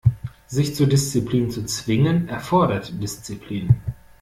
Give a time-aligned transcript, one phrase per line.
[0.47, 3.69] Sich zur Disziplin zu zwingen, erfordert Disziplin.